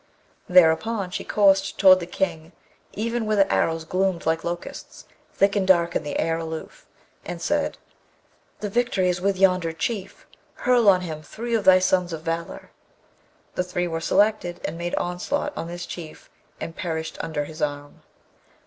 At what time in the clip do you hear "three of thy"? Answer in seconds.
11.21-11.77